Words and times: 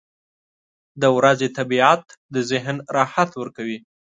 •د 1.01 1.03
ورځې 1.17 1.47
طبیعت 1.57 2.03
د 2.33 2.35
ذهن 2.51 2.75
راحت 2.95 3.29
ورکوي. 3.41 3.77